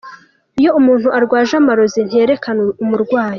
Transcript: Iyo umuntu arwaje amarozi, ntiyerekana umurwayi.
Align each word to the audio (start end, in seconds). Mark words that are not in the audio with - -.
Iyo 0.59 0.71
umuntu 0.79 1.07
arwaje 1.17 1.53
amarozi, 1.61 1.99
ntiyerekana 2.03 2.61
umurwayi. 2.83 3.29